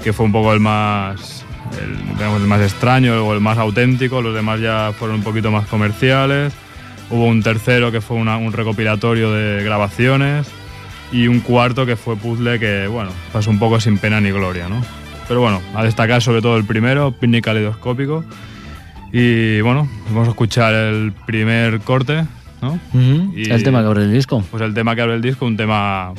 que 0.03 0.13
fue 0.13 0.25
un 0.25 0.31
poco 0.31 0.53
el 0.53 0.59
más, 0.59 1.43
el, 1.81 1.97
digamos, 2.15 2.41
el 2.41 2.47
más 2.47 2.61
extraño 2.61 3.25
o 3.25 3.33
el 3.33 3.41
más 3.41 3.57
auténtico. 3.57 4.21
Los 4.21 4.33
demás 4.35 4.59
ya 4.59 4.91
fueron 4.97 5.17
un 5.17 5.23
poquito 5.23 5.51
más 5.51 5.67
comerciales. 5.67 6.53
Hubo 7.09 7.25
un 7.25 7.41
tercero 7.43 7.91
que 7.91 8.01
fue 8.01 8.17
una- 8.17 8.37
un 8.37 8.53
recopilatorio 8.53 9.31
de 9.33 9.63
grabaciones 9.63 10.47
y 11.11 11.27
un 11.27 11.39
cuarto 11.39 11.85
que 11.85 11.95
fue 11.95 12.15
puzzle 12.15 12.59
que, 12.59 12.87
bueno, 12.87 13.11
pasó 13.33 13.49
un 13.49 13.57
poco 13.59 13.79
sin 13.79 13.97
pena 13.97 14.21
ni 14.21 14.29
gloria, 14.31 14.69
¿no? 14.69 14.81
Pero 15.27 15.41
bueno, 15.41 15.61
a 15.75 15.83
destacar 15.83 16.21
sobre 16.21 16.41
todo 16.41 16.57
el 16.57 16.65
primero, 16.65 17.11
Picnic 17.11 17.43
Caleidoscópico. 17.45 18.23
Y 19.11 19.61
bueno, 19.61 19.87
vamos 20.09 20.27
a 20.27 20.31
escuchar 20.31 20.73
el 20.73 21.11
primer 21.25 21.79
corte, 21.81 22.25
¿no? 22.61 22.79
Ujú. 22.93 23.33
Y- 23.35 23.49
El 23.49 23.63
tema 23.63 23.81
que 23.81 23.87
abre 23.87 24.03
el 24.03 24.13
disco. 24.13 24.43
Pues 24.51 24.61
el 24.61 24.73
tema 24.75 24.95
que 24.95 25.01
abre 25.01 25.15
el 25.15 25.21
disco, 25.21 25.45
un 25.47 25.57
tema 25.57 26.13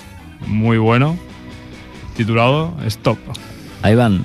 muy 0.49 0.79
bueno, 0.79 1.17
titulado 2.17 2.75
Stop. 2.87 3.19
Ahí 3.83 3.95
van. 3.95 4.25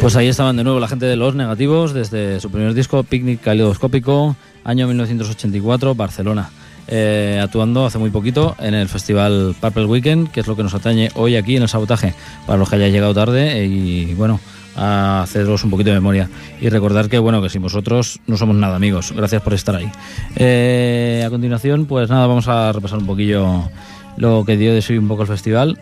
Pues 0.00 0.16
ahí 0.16 0.28
estaban 0.28 0.56
de 0.56 0.64
nuevo 0.64 0.80
la 0.80 0.88
gente 0.88 1.04
de 1.04 1.14
Los 1.14 1.34
Negativos 1.34 1.92
desde 1.92 2.40
su 2.40 2.50
primer 2.50 2.72
disco, 2.72 3.02
Picnic 3.02 3.42
Caleidoscópico, 3.42 4.34
año 4.64 4.86
1984, 4.86 5.94
Barcelona. 5.94 6.48
Eh, 6.88 7.38
actuando 7.40 7.84
hace 7.84 7.98
muy 7.98 8.08
poquito 8.08 8.56
en 8.60 8.72
el 8.72 8.88
festival 8.88 9.54
Purple 9.60 9.84
Weekend, 9.84 10.30
que 10.30 10.40
es 10.40 10.46
lo 10.46 10.56
que 10.56 10.62
nos 10.62 10.72
atañe 10.72 11.10
hoy 11.16 11.36
aquí 11.36 11.56
en 11.56 11.64
el 11.64 11.68
sabotaje, 11.68 12.14
para 12.46 12.58
los 12.58 12.70
que 12.70 12.76
hayáis 12.76 12.94
llegado 12.94 13.12
tarde 13.12 13.66
y 13.66 14.14
bueno, 14.14 14.40
a 14.74 15.20
haceros 15.20 15.64
un 15.64 15.70
poquito 15.70 15.90
de 15.90 15.96
memoria. 15.96 16.30
Y 16.62 16.70
recordar 16.70 17.10
que 17.10 17.18
bueno 17.18 17.42
que 17.42 17.50
sin 17.50 17.60
vosotros 17.60 18.20
no 18.26 18.38
somos 18.38 18.56
nada 18.56 18.76
amigos. 18.76 19.12
Gracias 19.14 19.42
por 19.42 19.52
estar 19.52 19.76
ahí. 19.76 19.92
Eh, 20.34 21.22
a 21.26 21.28
continuación 21.28 21.84
pues 21.84 22.08
nada 22.08 22.26
vamos 22.26 22.48
a 22.48 22.72
repasar 22.72 23.00
un 23.00 23.06
poquillo 23.06 23.68
lo 24.16 24.46
que 24.46 24.56
dio 24.56 24.72
de 24.72 24.80
sí 24.80 24.96
un 24.96 25.08
poco 25.08 25.22
el 25.22 25.28
festival 25.28 25.78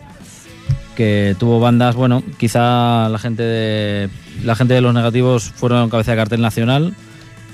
que 0.99 1.33
tuvo 1.39 1.61
bandas 1.61 1.95
bueno 1.95 2.21
quizá 2.37 3.07
la 3.07 3.19
gente 3.19 3.41
de 3.41 4.09
la 4.43 4.53
gente 4.55 4.73
de 4.73 4.81
los 4.81 4.93
negativos 4.93 5.49
fueron 5.49 5.89
cabeza 5.89 6.11
de 6.11 6.17
cartel 6.17 6.41
nacional 6.41 6.93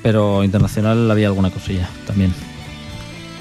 pero 0.02 0.44
internacional 0.44 1.12
había 1.12 1.28
alguna 1.28 1.52
cosilla 1.52 1.88
también 2.08 2.34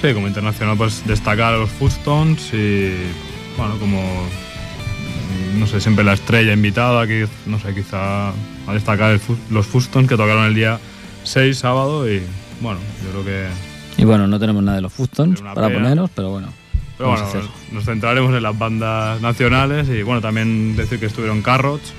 Sí, 0.02 0.12
como 0.12 0.28
internacional, 0.28 0.76
pues 0.76 1.02
destacar 1.06 1.54
a 1.54 1.56
los 1.56 1.70
Fustons 1.70 2.52
y, 2.52 2.92
bueno, 3.56 3.78
como, 3.78 4.02
no 5.58 5.66
sé, 5.66 5.80
siempre 5.80 6.04
la 6.04 6.12
estrella 6.12 6.52
invitada, 6.52 7.06
que, 7.06 7.26
no 7.46 7.58
sé, 7.58 7.74
quizá 7.74 8.28
a 8.28 8.72
destacar 8.74 9.12
el 9.12 9.20
los 9.48 9.66
Fustons 9.66 10.06
que 10.06 10.14
tocaron 10.18 10.44
el 10.44 10.54
día 10.54 10.78
6, 11.22 11.56
sábado, 11.56 12.06
y, 12.06 12.20
bueno, 12.60 12.80
yo 13.02 13.10
creo 13.12 13.24
que... 13.24 13.46
y 13.96 14.04
bueno 14.04 14.26
no 14.26 14.38
tenemos 14.38 14.62
nada 14.62 14.76
de 14.76 14.82
los 14.82 14.92
Fustons 14.92 15.40
Una 15.40 15.54
para 15.54 15.68
pena. 15.68 15.80
poneros 15.80 16.10
pero 16.14 16.28
bueno 16.28 16.48
Pero 17.04 17.22
bueno, 17.22 17.26
hacer. 17.26 17.42
nos 17.72 17.84
centraremos 17.84 18.34
en 18.34 18.42
las 18.42 18.58
bandas 18.58 19.20
nacionales 19.20 19.88
y, 19.88 20.02
bueno, 20.02 20.20
también 20.20 20.74
decir 20.76 20.98
que 20.98 21.06
estuvieron 21.06 21.42
Carrots. 21.42 21.92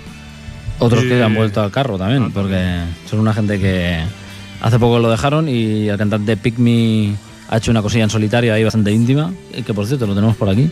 Otros 0.80 1.04
Y- 1.04 1.08
que 1.10 1.22
han 1.24 1.34
vuelto 1.36 1.62
al 1.62 1.72
carro 1.72 1.98
también, 1.98 2.24
Ah, 2.24 2.32
porque 2.34 2.80
son 3.10 3.20
una 3.20 3.34
gente 3.34 3.60
que 3.60 4.00
hace 4.62 4.80
poco 4.80 5.00
lo 5.00 5.10
dejaron 5.10 5.48
y 5.48 5.88
el 5.88 5.98
cantante 5.98 6.36
Pick 6.38 6.58
Me 6.58 7.16
ha 7.50 7.58
hecho 7.58 7.72
una 7.72 7.82
cosilla 7.82 8.04
en 8.06 8.10
solitario 8.10 8.54
ahí 8.54 8.64
bastante 8.64 8.92
íntima, 8.92 9.32
que 9.66 9.74
por 9.74 9.86
cierto 9.86 10.06
lo 10.08 10.16
tenemos 10.16 10.36
por 10.36 10.50
aquí. 10.50 10.70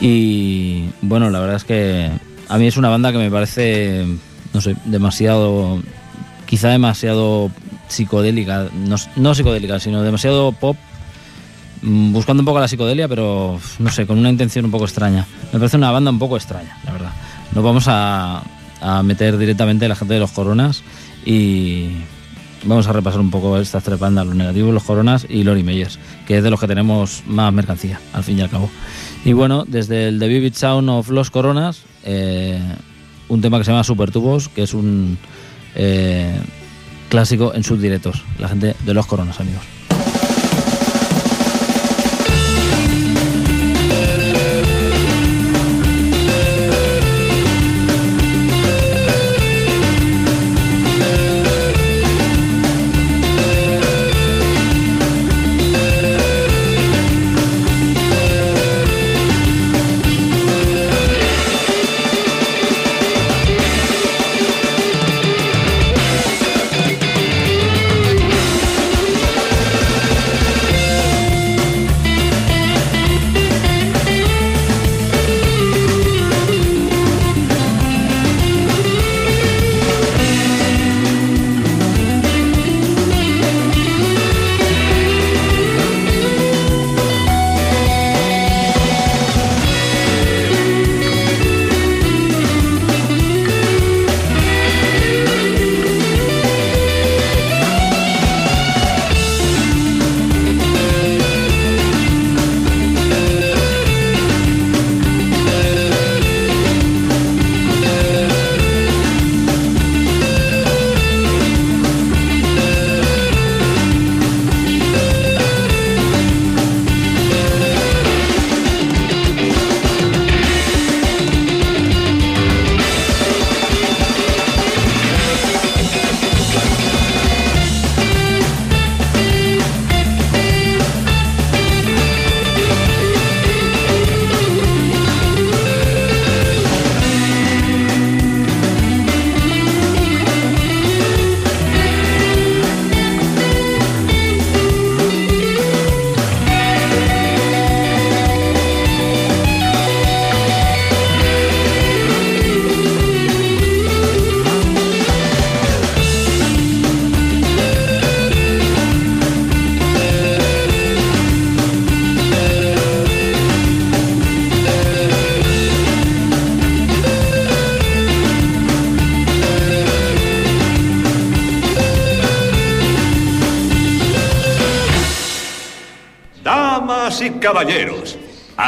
Y 0.00 0.86
bueno, 1.02 1.30
la 1.30 1.38
verdad 1.40 1.56
es 1.56 1.64
que 1.64 2.10
a 2.48 2.58
mí 2.58 2.66
es 2.66 2.76
una 2.76 2.88
banda 2.88 3.12
que 3.12 3.18
me 3.18 3.30
parece, 3.30 4.04
no 4.52 4.60
sé, 4.60 4.74
demasiado, 4.86 5.80
quizá 6.46 6.68
demasiado 6.70 7.50
psicodélica, 7.88 8.68
no, 8.74 8.96
no 9.16 9.34
psicodélica, 9.34 9.78
sino 9.78 10.02
demasiado 10.02 10.52
pop, 10.52 10.76
buscando 11.84 12.40
un 12.40 12.46
poco 12.46 12.60
la 12.60 12.68
psicodelia, 12.68 13.08
pero 13.08 13.58
no 13.78 13.90
sé, 13.90 14.06
con 14.06 14.18
una 14.18 14.30
intención 14.30 14.64
un 14.64 14.70
poco 14.70 14.84
extraña. 14.84 15.26
Me 15.52 15.58
parece 15.58 15.76
una 15.76 15.90
banda 15.90 16.10
un 16.10 16.18
poco 16.18 16.36
extraña, 16.36 16.78
la 16.84 16.92
verdad. 16.92 17.12
Nos 17.54 17.62
vamos 17.62 17.84
a, 17.88 18.42
a 18.80 19.02
meter 19.02 19.38
directamente 19.38 19.88
la 19.88 19.96
gente 19.96 20.14
de 20.14 20.20
los 20.20 20.32
Coronas 20.32 20.82
y 21.24 21.90
vamos 22.64 22.86
a 22.86 22.92
repasar 22.92 23.20
un 23.20 23.30
poco 23.30 23.58
estas 23.58 23.82
tres 23.84 23.98
bandas, 23.98 24.26
los 24.26 24.34
negativos, 24.34 24.72
los 24.72 24.82
Coronas 24.82 25.26
y 25.28 25.42
Lori 25.42 25.62
Meyers, 25.62 25.98
que 26.26 26.38
es 26.38 26.44
de 26.44 26.50
los 26.50 26.60
que 26.60 26.66
tenemos 26.66 27.22
más 27.26 27.52
mercancía, 27.52 28.00
al 28.12 28.24
fin 28.24 28.38
y 28.38 28.42
al 28.42 28.50
cabo. 28.50 28.70
Y 29.24 29.32
bueno, 29.32 29.64
desde 29.66 30.08
el 30.08 30.18
The 30.18 30.28
Vivid 30.28 30.54
Sound 30.54 30.88
of 30.90 31.10
Los 31.10 31.30
Coronas, 31.30 31.82
eh, 32.04 32.60
un 33.28 33.40
tema 33.40 33.58
que 33.58 33.64
se 33.64 33.70
llama 33.70 33.84
Super 33.84 34.10
Tubos, 34.10 34.48
que 34.48 34.62
es 34.62 34.74
un 34.74 35.18
eh, 35.74 36.38
clásico 37.08 37.54
en 37.54 37.64
sus 37.64 37.80
directos, 37.80 38.22
la 38.38 38.48
gente 38.48 38.74
de 38.84 38.94
los 38.94 39.06
Coronas, 39.06 39.40
amigos. 39.40 39.62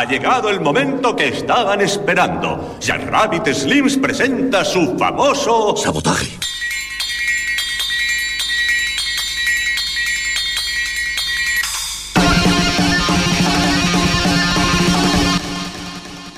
Llegado 0.09 0.51
el 0.51 0.61
momento 0.61 1.14
que 1.14 1.29
estaban 1.29 1.81
esperando. 1.81 2.77
Jack 2.81 3.09
Rabbit 3.11 3.49
Slims 3.49 3.97
presenta 3.97 4.64
su 4.64 4.97
famoso 4.97 5.77
Sabotaje. 5.77 6.38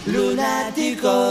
Lunáticos, 0.06 1.27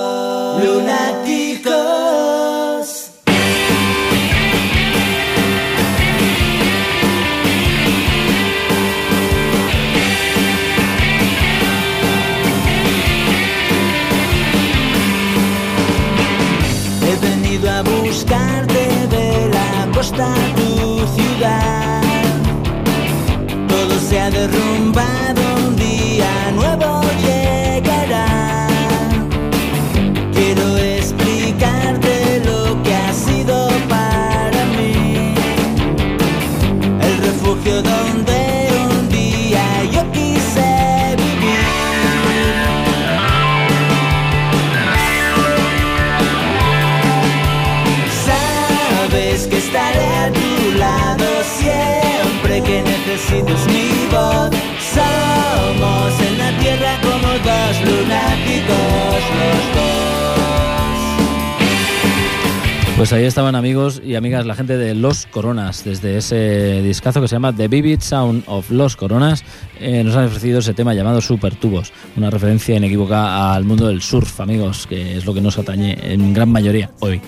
Pues 63.08 63.22
ahí 63.22 63.24
estaban 63.24 63.56
amigos 63.56 64.02
y 64.04 64.16
amigas 64.16 64.46
la 64.46 64.54
gente 64.54 64.76
de 64.76 64.94
Los 64.94 65.28
Coronas, 65.28 65.86
desde 65.86 66.18
ese 66.18 66.82
discazo 66.82 67.22
que 67.22 67.30
se 67.30 67.36
llama 67.38 67.56
The 67.56 67.70
Vivid 67.70 68.02
Sound 68.02 68.44
of 68.48 68.70
Los 68.70 68.98
Coronas, 68.98 69.46
eh, 69.80 70.04
nos 70.04 70.16
han 70.16 70.26
ofrecido 70.26 70.60
ese 70.60 70.74
tema 70.74 70.94
llamado 70.94 71.22
Super 71.22 71.56
Tubos, 71.56 71.92
una 72.16 72.30
referencia 72.30 72.76
inequívoca 72.76 73.54
al 73.54 73.64
mundo 73.64 73.88
del 73.88 74.02
surf, 74.02 74.40
amigos, 74.40 74.88
que 74.88 75.18
es 75.18 75.26
lo 75.26 75.34
que 75.34 75.42
nos 75.42 75.58
atañe 75.58 75.98
en 76.02 76.34
gran 76.34 76.50
mayoría 76.50 76.92
hoy. 77.00 77.22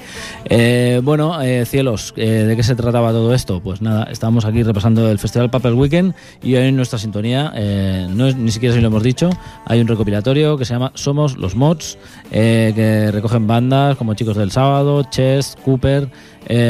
Eh, 0.45 1.01
bueno, 1.03 1.41
eh, 1.41 1.65
cielos, 1.65 2.13
¿de 2.15 2.53
qué 2.55 2.63
se 2.63 2.75
trataba 2.75 3.11
todo 3.11 3.33
esto? 3.33 3.59
Pues 3.61 3.81
nada, 3.81 4.05
estábamos 4.11 4.45
aquí 4.45 4.63
repasando 4.63 5.09
el 5.09 5.19
Festival 5.19 5.49
Paper 5.49 5.73
Weekend 5.73 6.13
y 6.41 6.55
hoy 6.55 6.67
en 6.67 6.75
nuestra 6.75 6.99
sintonía, 6.99 7.51
no 8.09 8.27
es, 8.27 8.35
ni 8.35 8.51
siquiera 8.51 8.75
si 8.75 8.81
lo 8.81 8.87
hemos 8.87 9.03
dicho, 9.03 9.29
hay 9.65 9.81
un 9.81 9.87
recopilatorio 9.87 10.57
que 10.57 10.65
se 10.65 10.73
llama 10.73 10.91
Somos 10.95 11.37
los 11.37 11.55
Mods, 11.55 11.97
que 12.31 13.09
recogen 13.11 13.47
bandas 13.47 13.97
como 13.97 14.13
Chicos 14.13 14.37
del 14.37 14.51
Sábado, 14.51 15.03
Chess, 15.09 15.57
Cooper, 15.65 16.09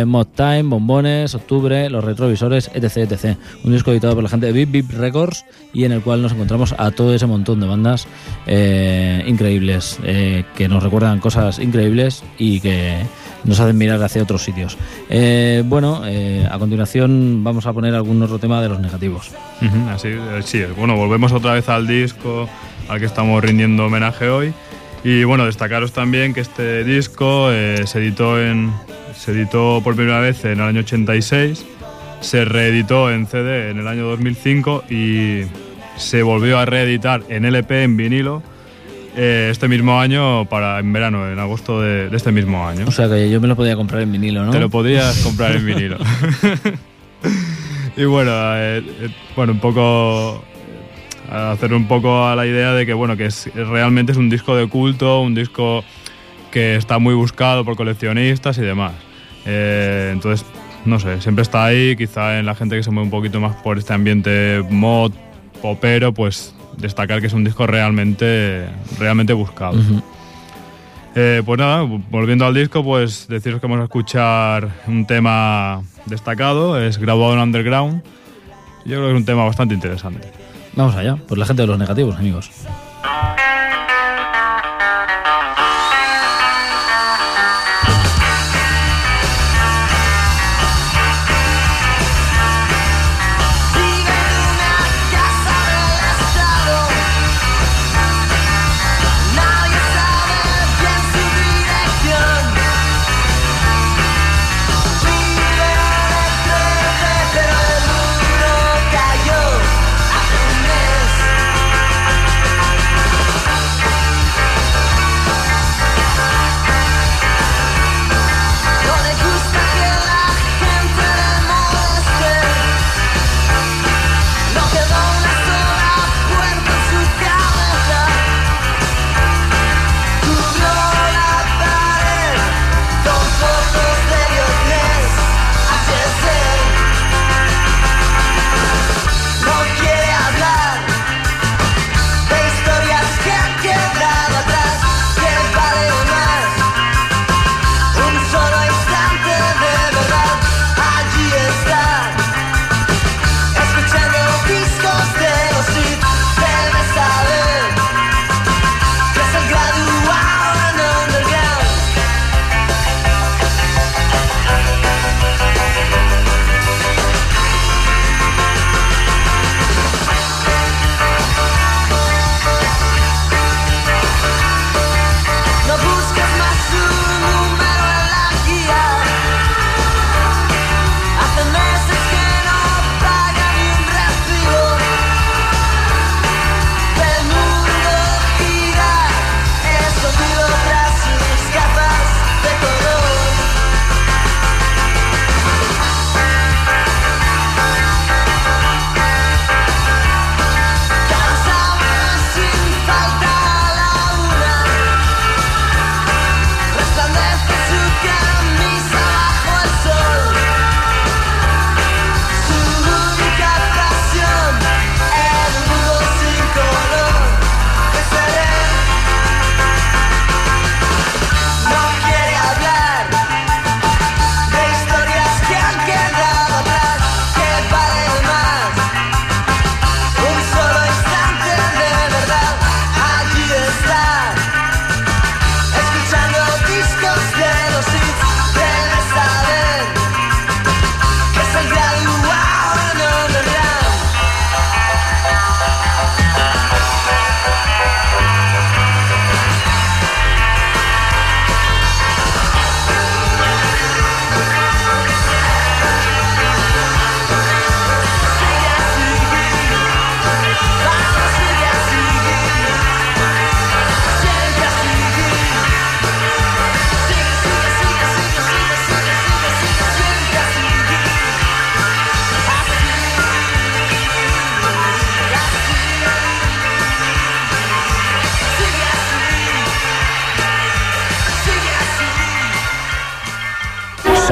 Mod 0.06 0.28
Time, 0.36 0.63
Bombones, 0.63 1.36
Octubre, 1.36 1.89
Los 1.89 2.04
Retrovisores, 2.04 2.70
etc, 2.74 3.12
etc. 3.12 3.38
Un 3.63 3.72
disco 3.72 3.92
editado 3.92 4.15
por 4.15 4.24
la 4.24 4.30
gente 4.30 4.48
de 4.48 4.54
Bip 4.54 4.72
Bip 4.72 4.92
Records 4.92 5.46
y 5.73 5.84
en 5.86 5.91
el 5.91 6.01
cual 6.01 6.21
nos 6.21 6.32
encontramos 6.32 6.73
a 6.77 6.91
todo 6.91 7.13
ese 7.13 7.25
montón 7.25 7.60
de 7.60 7.67
bandas 7.67 8.08
eh, 8.47 9.23
increíbles, 9.27 9.99
eh, 10.03 10.43
que 10.55 10.67
nos 10.67 10.84
recuerdan 10.84 11.19
cosas 11.19 11.60
increíbles 11.60 12.23
y 12.38 12.60
que 12.60 12.97
nos 13.43 13.60
hacen 13.60 13.77
mirar 13.77 14.01
hacia 14.03 14.23
otros 14.23 14.43
sitios. 14.43 14.77
Eh, 15.10 15.63
bueno, 15.65 16.01
a 16.49 16.60
continuación 16.60 17.43
vamos 17.43 17.65
a 17.65 17.73
poner 17.73 17.95
algún 17.95 18.21
otro 18.21 18.39
tema 18.39 18.62
de 18.62 18.69
los 18.69 18.79
negativos. 18.79 19.32
Ujú, 19.62 19.89
Así, 19.89 20.10
eh, 20.10 20.41
sí, 20.43 20.63
bueno, 20.77 20.95
volvemos 20.95 21.32
otra 21.32 21.53
vez 21.53 21.69
al 21.69 21.88
disco 21.88 22.49
al 22.88 22.99
que 22.99 23.05
estamos 23.05 23.43
rindiendo 23.43 23.86
homenaje 23.86 24.29
hoy. 24.29 24.53
Y 25.03 25.23
bueno, 25.23 25.45
destacaros 25.45 25.93
también 25.93 26.34
que 26.34 26.41
este 26.41 26.84
disco 26.84 27.49
se, 27.51 27.99
editó 27.99 28.41
en, 28.41 28.73
se 29.15 29.32
editó 29.32 29.79
por 29.82 29.95
primera 29.95 30.19
vez 30.19 30.43
en 30.43 30.60
el 30.60 30.62
año 30.62 30.82
86, 30.82 31.65
se 32.21 32.45
reeditó 32.45 33.12
en 33.12 33.27
CD 33.27 33.69
en 33.69 33.79
el 33.79 33.88
año 33.88 34.05
2005 34.05 34.86
y 34.89 35.43
se 35.97 36.23
volvió 36.23 36.58
a 36.60 36.65
reeditar 36.65 37.23
en 37.29 37.45
LP, 37.45 37.84
en 37.84 37.97
vinilo, 37.97 38.41
eh, 39.15 39.49
este 39.51 39.67
mismo 39.67 39.99
año, 39.99 40.45
para 40.45 40.79
en 40.79 40.93
verano, 40.93 41.29
en 41.29 41.39
agosto 41.39 41.82
de, 41.82 42.10
de 42.10 42.17
este 42.17 42.32
mismo 42.32 42.67
año. 42.67 42.86
O 42.88 42.91
sea 42.91 43.10
que 43.10 43.29
yo 43.29 43.41
me 43.41 43.47
lo 43.47 43.55
podía 43.55 43.75
comprar 43.75 44.01
en 44.01 44.12
vinilo, 44.12 44.45
¿no? 44.45 44.51
Te 44.51 44.60
lo 44.60 44.69
podías 44.69 45.19
comprar 45.23 45.55
en 45.55 45.65
vinilo. 45.65 45.97
y 47.97 48.05
bueno, 48.05 48.32
eh, 48.34 48.84
eh, 49.01 49.10
bueno, 49.36 49.53
un 49.53 49.60
poco 49.60 50.43
hacer 51.29 51.73
un 51.73 51.88
poco 51.88 52.27
a 52.27 52.36
la 52.36 52.45
idea 52.45 52.73
de 52.73 52.86
que 52.86 52.93
bueno, 52.93 53.15
que 53.15 53.25
es, 53.25 53.49
realmente 53.53 54.12
es 54.12 54.17
un 54.17 54.29
disco 54.29 54.55
de 54.55 54.67
culto, 54.67 55.21
un 55.21 55.36
disco 55.36 55.84
que 56.51 56.75
está 56.75 56.99
muy 56.99 57.13
buscado 57.13 57.63
por 57.65 57.75
coleccionistas 57.75 58.58
y 58.58 58.62
demás. 58.62 58.93
Eh, 59.45 60.10
entonces, 60.12 60.45
no 60.86 61.00
sé, 61.00 61.22
siempre 61.22 61.42
está 61.44 61.65
ahí, 61.65 61.96
quizá 61.96 62.39
en 62.39 62.46
la 62.46 62.56
gente 62.56 62.76
que 62.76 62.84
se 62.84 62.92
mueve 62.92 63.06
un 63.06 63.12
poquito 63.12 63.39
más 63.39 63.56
por 63.58 63.78
este 63.78 63.94
ambiente 63.94 64.63
mod, 64.70 65.12
popero, 65.62 66.13
pues 66.13 66.56
destacar 66.78 67.22
que 67.22 67.28
es 67.28 67.34
un 67.34 67.44
disco 67.44 67.68
realmente, 67.68 68.68
realmente 68.98 69.34
buscado. 69.34 69.78
Eh, 71.15 71.42
pues 71.46 71.60
nada, 71.60 71.82
volviendo 72.10 72.46
al 72.46 72.54
disco, 72.54 72.84
pues 72.84 73.27
deciros 73.27 73.60
que 73.60 73.67
vamos 73.67 73.82
a 73.82 73.86
escuchar 73.86 74.69
un 74.88 75.06
tema 75.06 75.82
destacado, 76.06 76.80
es 76.80 76.98
Graduado 76.98 77.34
en 77.34 77.40
Underground. 77.40 78.04
Yo 78.86 78.96
creo 78.96 79.06
que 79.06 79.12
es 79.12 79.17
un 79.17 79.25
tema 79.25 79.44
bastante 79.44 79.73
interesante. 79.73 80.32
Vamos 80.75 80.96
allá, 80.96 81.17
pues 81.27 81.38
la 81.38 81.46
gente 81.46 81.63
de 81.63 81.67
los 81.67 81.77
negativos, 81.77 82.15
amigos. 82.15 82.50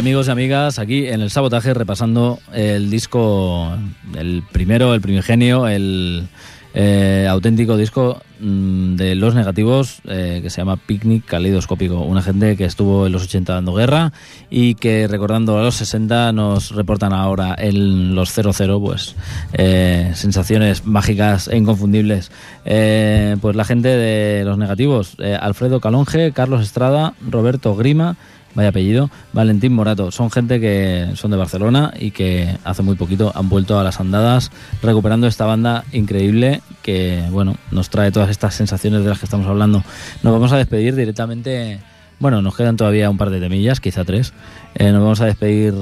Amigos 0.00 0.28
y 0.28 0.30
amigas, 0.30 0.78
aquí 0.78 1.08
en 1.08 1.20
el 1.20 1.30
sabotaje 1.30 1.74
repasando 1.74 2.38
el 2.54 2.90
disco, 2.90 3.70
el 4.16 4.42
primero, 4.50 4.94
el 4.94 5.02
primigenio, 5.02 5.68
el 5.68 6.26
eh, 6.72 7.26
auténtico 7.28 7.76
disco 7.76 8.22
mm, 8.40 8.96
de 8.96 9.14
Los 9.14 9.34
Negativos 9.34 10.00
eh, 10.08 10.40
que 10.42 10.48
se 10.48 10.62
llama 10.62 10.78
Picnic 10.78 11.26
Caleidoscópico. 11.26 12.00
Una 12.00 12.22
gente 12.22 12.56
que 12.56 12.64
estuvo 12.64 13.06
en 13.06 13.12
los 13.12 13.24
80 13.24 13.52
dando 13.52 13.74
guerra 13.74 14.14
y 14.48 14.74
que 14.76 15.06
recordando 15.06 15.58
a 15.58 15.62
los 15.62 15.74
60 15.74 16.32
nos 16.32 16.74
reportan 16.74 17.12
ahora 17.12 17.54
en 17.58 18.14
los 18.14 18.32
00, 18.32 18.80
pues 18.80 19.16
eh, 19.52 20.12
sensaciones 20.14 20.86
mágicas 20.86 21.46
e 21.46 21.58
inconfundibles. 21.58 22.32
Pues 22.64 23.54
la 23.54 23.64
gente 23.66 23.88
de 23.88 24.46
Los 24.46 24.56
Negativos, 24.56 25.16
Alfredo 25.40 25.80
Calonge, 25.80 26.32
Carlos 26.32 26.62
Estrada, 26.62 27.12
Roberto 27.28 27.76
Grima, 27.76 28.16
vaya 28.54 28.70
apellido, 28.70 29.10
Valentín 29.32 29.72
Morato. 29.72 30.10
Son 30.10 30.30
gente 30.30 30.60
que 30.60 31.10
son 31.14 31.30
de 31.30 31.36
Barcelona 31.36 31.92
y 31.98 32.10
que 32.10 32.56
hace 32.64 32.82
muy 32.82 32.96
poquito 32.96 33.32
han 33.34 33.48
vuelto 33.48 33.78
a 33.78 33.84
las 33.84 34.00
andadas 34.00 34.50
recuperando 34.82 35.26
esta 35.26 35.46
banda 35.46 35.84
increíble 35.92 36.62
que, 36.82 37.22
bueno, 37.30 37.56
nos 37.70 37.90
trae 37.90 38.10
todas 38.10 38.30
estas 38.30 38.54
sensaciones 38.54 39.02
de 39.02 39.08
las 39.08 39.18
que 39.18 39.26
estamos 39.26 39.46
hablando. 39.46 39.84
Nos 40.22 40.32
vamos 40.32 40.52
a 40.52 40.56
despedir 40.56 40.94
directamente, 40.96 41.80
bueno, 42.18 42.42
nos 42.42 42.56
quedan 42.56 42.76
todavía 42.76 43.10
un 43.10 43.18
par 43.18 43.30
de 43.30 43.40
temillas, 43.40 43.80
quizá 43.80 44.04
tres. 44.04 44.32
Eh, 44.74 44.92
nos 44.92 45.02
vamos 45.02 45.20
a 45.20 45.26
despedir 45.26 45.74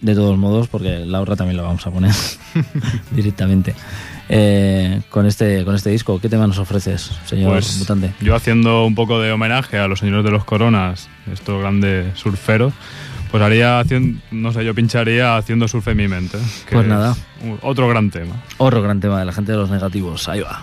de 0.00 0.14
todos 0.14 0.36
modos 0.36 0.68
porque 0.68 1.04
la 1.06 1.20
otra 1.20 1.36
también 1.36 1.56
la 1.56 1.62
vamos 1.62 1.86
a 1.86 1.90
poner 1.90 2.12
directamente. 3.10 3.74
Eh, 4.28 5.00
con 5.08 5.24
este 5.26 5.64
con 5.64 5.74
este 5.76 5.90
disco, 5.90 6.20
¿qué 6.20 6.28
tema 6.28 6.46
nos 6.46 6.58
ofreces, 6.58 7.12
señor 7.26 7.52
Pues 7.52 7.78
Mutante? 7.78 8.12
yo 8.20 8.34
haciendo 8.34 8.84
un 8.84 8.94
poco 8.96 9.20
de 9.20 9.30
homenaje 9.30 9.78
a 9.78 9.86
los 9.86 10.00
señores 10.00 10.24
de 10.24 10.32
los 10.32 10.44
coronas, 10.44 11.08
estos 11.32 11.60
grandes 11.60 12.18
surferos, 12.18 12.72
pues 13.30 13.42
haría, 13.42 13.82
no 14.32 14.52
sé, 14.52 14.64
yo 14.64 14.74
pincharía 14.74 15.36
haciendo 15.36 15.68
surfe 15.68 15.92
en 15.92 15.96
mi 15.96 16.08
mente. 16.08 16.38
que 16.68 16.72
Pues 16.74 16.84
es 16.86 16.88
nada. 16.90 17.14
Otro 17.62 17.88
gran 17.88 18.10
tema. 18.10 18.34
Otro 18.58 18.82
gran 18.82 18.98
tema 19.00 19.18
de 19.20 19.26
la 19.26 19.32
gente 19.32 19.52
de 19.52 19.58
los 19.58 19.70
negativos. 19.70 20.28
Ahí 20.28 20.40
va. 20.40 20.62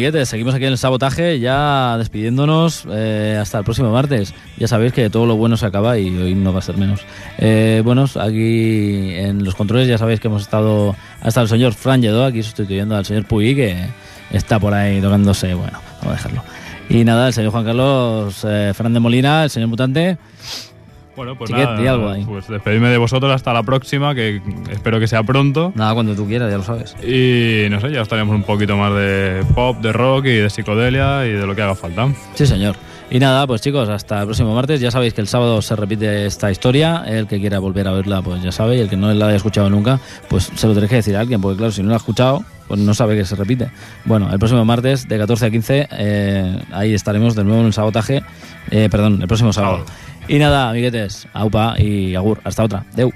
Amiguetes, 0.00 0.30
seguimos 0.30 0.54
aquí 0.54 0.64
en 0.64 0.72
el 0.72 0.78
sabotaje, 0.78 1.40
ya 1.40 1.98
despidiéndonos 1.98 2.86
eh, 2.90 3.36
hasta 3.38 3.58
el 3.58 3.64
próximo 3.64 3.92
martes. 3.92 4.32
Ya 4.56 4.66
sabéis 4.66 4.94
que 4.94 5.10
todo 5.10 5.26
lo 5.26 5.36
bueno 5.36 5.58
se 5.58 5.66
acaba 5.66 5.98
y 5.98 6.08
hoy 6.16 6.34
no 6.34 6.54
va 6.54 6.60
a 6.60 6.62
ser 6.62 6.78
menos. 6.78 7.02
Eh, 7.36 7.82
bueno, 7.84 8.06
aquí 8.18 9.10
en 9.14 9.44
los 9.44 9.54
controles 9.54 9.88
ya 9.88 9.98
sabéis 9.98 10.18
que 10.18 10.28
hemos 10.28 10.40
estado, 10.40 10.96
ha 11.20 11.28
estado 11.28 11.44
el 11.44 11.50
señor 11.50 11.74
Fran 11.74 12.00
Lledó 12.00 12.24
aquí 12.24 12.42
sustituyendo 12.42 12.96
al 12.96 13.04
señor 13.04 13.26
Puy, 13.26 13.54
que 13.54 13.76
está 14.32 14.58
por 14.58 14.72
ahí 14.72 15.02
tocándose. 15.02 15.52
Bueno, 15.52 15.78
vamos 15.98 16.14
a 16.14 16.16
dejarlo. 16.16 16.44
Y 16.88 17.04
nada, 17.04 17.26
el 17.26 17.34
señor 17.34 17.52
Juan 17.52 17.66
Carlos 17.66 18.42
eh, 18.48 18.72
Fernández 18.74 19.02
Molina, 19.02 19.44
el 19.44 19.50
señor 19.50 19.68
Mutante. 19.68 20.16
Bueno, 21.20 21.36
pues 21.36 21.50
Chiquet, 21.50 21.66
nada, 21.66 21.78
di 21.78 21.86
algo 21.86 22.08
ahí. 22.08 22.24
pues 22.24 22.48
despedirme 22.48 22.88
de 22.88 22.96
vosotros 22.96 23.30
hasta 23.30 23.52
la 23.52 23.62
próxima, 23.62 24.14
que 24.14 24.40
espero 24.70 24.98
que 24.98 25.06
sea 25.06 25.22
pronto. 25.22 25.70
Nada, 25.74 25.92
cuando 25.92 26.14
tú 26.14 26.26
quieras, 26.26 26.50
ya 26.50 26.56
lo 26.56 26.62
sabes. 26.62 26.96
Y 27.02 27.68
no 27.68 27.78
sé, 27.78 27.92
ya 27.92 28.00
estaremos 28.00 28.34
un 28.34 28.42
poquito 28.42 28.74
más 28.78 28.94
de 28.94 29.44
pop, 29.54 29.76
de 29.82 29.92
rock 29.92 30.24
y 30.24 30.36
de 30.36 30.48
psicodelia 30.48 31.26
y 31.26 31.32
de 31.32 31.46
lo 31.46 31.54
que 31.54 31.60
haga 31.60 31.74
falta. 31.74 32.08
Sí, 32.32 32.46
señor. 32.46 32.74
Y 33.10 33.18
nada, 33.18 33.44
pues 33.44 33.60
chicos, 33.60 33.88
hasta 33.88 34.20
el 34.20 34.26
próximo 34.26 34.54
martes. 34.54 34.80
Ya 34.80 34.92
sabéis 34.92 35.14
que 35.14 35.20
el 35.20 35.26
sábado 35.26 35.60
se 35.62 35.74
repite 35.74 36.26
esta 36.26 36.50
historia. 36.50 37.02
El 37.04 37.26
que 37.26 37.40
quiera 37.40 37.58
volver 37.58 37.88
a 37.88 37.92
verla, 37.92 38.22
pues 38.22 38.40
ya 38.40 38.52
sabe. 38.52 38.76
Y 38.76 38.80
el 38.80 38.88
que 38.88 38.96
no 38.96 39.12
la 39.12 39.26
haya 39.26 39.36
escuchado 39.36 39.68
nunca, 39.68 39.98
pues 40.28 40.50
se 40.54 40.66
lo 40.68 40.74
tenéis 40.74 40.90
que 40.90 40.96
decir 40.96 41.16
a 41.16 41.20
alguien, 41.20 41.40
porque 41.40 41.58
claro, 41.58 41.72
si 41.72 41.82
no 41.82 41.88
la 41.88 41.94
ha 41.94 41.98
escuchado, 41.98 42.44
pues 42.68 42.78
no 42.78 42.94
sabe 42.94 43.16
que 43.16 43.24
se 43.24 43.34
repite. 43.34 43.68
Bueno, 44.04 44.32
el 44.32 44.38
próximo 44.38 44.64
martes, 44.64 45.08
de 45.08 45.18
14 45.18 45.46
a 45.46 45.50
15, 45.50 45.88
eh, 45.90 46.62
ahí 46.70 46.94
estaremos 46.94 47.34
de 47.34 47.42
nuevo 47.42 47.60
en 47.60 47.66
el 47.66 47.72
sabotaje. 47.72 48.22
Eh, 48.70 48.88
perdón, 48.88 49.18
el 49.20 49.26
próximo 49.26 49.52
sábado. 49.52 49.84
Y 50.28 50.38
nada, 50.38 50.70
amiguetes, 50.70 51.26
aupa 51.32 51.74
y 51.80 52.14
agur. 52.14 52.40
Hasta 52.44 52.62
otra. 52.62 52.84
Deu. 52.94 53.12